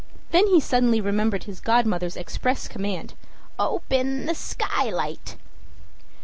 [0.31, 3.13] Then he suddenly remembered his godmother's express command
[3.59, 5.35] "Open the skylight!"